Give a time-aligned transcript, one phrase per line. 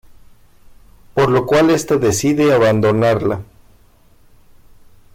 [1.13, 3.43] Por lo cual este decide abandonarla.